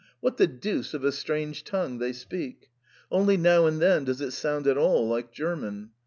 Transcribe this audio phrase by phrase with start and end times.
[0.19, 2.71] What the deuce of a strange tongue they speak!
[3.11, 5.91] Only now and then does it sound at all like German.